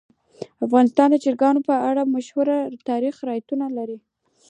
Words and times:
افغانستان 0.65 1.07
د 1.11 1.15
چرګانو 1.23 1.61
په 1.69 1.75
اړه 1.89 2.11
مشهور 2.15 2.47
تاریخی 2.89 3.23
روایتونه 3.27 3.65
لري. 3.77 3.97